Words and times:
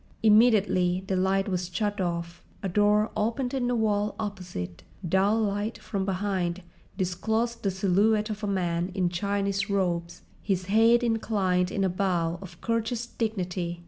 Immediately 0.23 1.03
the 1.05 1.15
light 1.15 1.47
was 1.47 1.69
shut 1.71 2.01
off, 2.01 2.43
a 2.63 2.67
door 2.67 3.11
opened 3.15 3.53
in 3.53 3.67
the 3.67 3.75
wall 3.75 4.15
opposite, 4.19 4.81
dull 5.07 5.37
light 5.39 5.77
from 5.77 6.05
behind 6.05 6.63
disclosed 6.97 7.61
the 7.61 7.69
silhouette 7.69 8.31
of 8.31 8.43
a 8.43 8.47
man 8.47 8.89
in 8.95 9.09
Chinese 9.09 9.69
robes, 9.69 10.23
his 10.41 10.65
head 10.65 11.03
inclined 11.03 11.69
in 11.69 11.83
a 11.83 11.87
bow 11.87 12.39
of 12.41 12.59
courteous 12.61 13.05
dignity. 13.05 13.79